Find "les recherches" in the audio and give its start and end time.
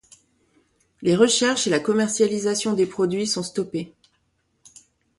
1.03-1.67